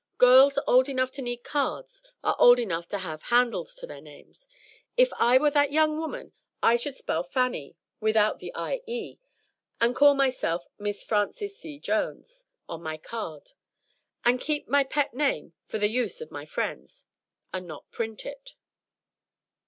Girls 0.17 0.57
old 0.65 0.89
enough 0.89 1.11
to 1.11 1.21
need 1.21 1.43
cards 1.43 2.01
are 2.23 2.35
old 2.39 2.57
enough 2.57 2.87
to 2.87 2.97
have 2.97 3.21
'handles 3.21 3.75
to 3.75 3.85
their 3.85 4.01
names.' 4.01 4.47
If 4.97 5.13
I 5.19 5.37
were 5.37 5.51
that 5.51 5.71
young 5.71 5.99
woman 5.99 6.33
I 6.63 6.75
should 6.75 6.95
spell 6.95 7.21
'Fanny' 7.23 7.75
without 7.99 8.39
the 8.39 8.51
ie, 8.59 9.19
and 9.79 9.95
call 9.95 10.15
myself 10.15 10.67
'Miss 10.79 11.03
Frances 11.03 11.55
C. 11.55 11.77
Jones' 11.77 12.47
on 12.67 12.81
my 12.81 12.97
card, 12.97 13.51
and 14.25 14.41
keep 14.41 14.67
my 14.67 14.83
pet 14.83 15.13
name 15.13 15.53
for 15.67 15.77
the 15.77 15.87
use 15.89 16.19
of 16.19 16.31
my 16.31 16.45
friends, 16.45 17.05
and 17.53 17.67
not 17.67 17.91
print 17.91 18.25
it." 18.25 18.55